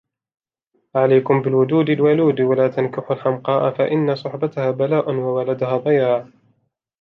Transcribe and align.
عَلَيْكُمْ 0.95 1.41
بِالْوَدُودِ 1.41 1.89
الْوَلُودِ 1.89 2.41
وَلَا 2.41 2.67
تَنْكِحُوا 2.67 3.15
الْحَمْقَاءَ 3.15 3.73
فَإِنَّ 3.77 4.15
صُحْبَتَهَا 4.15 4.71
بَلَاءٌ 4.71 5.11
وَوَلَدَهَا 5.11 5.77
ضِيَاعٌ 5.77 6.27